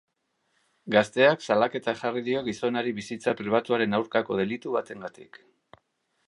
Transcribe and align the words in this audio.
Gazteak 0.93 1.43
salaketa 1.47 1.93
jarri 1.99 2.23
dio 2.29 2.41
gizonari 2.47 2.95
bizitza 3.01 3.35
pribatuaren 3.43 3.95
aurkako 3.99 4.41
delitu 4.41 4.75
batengatik. 4.79 5.41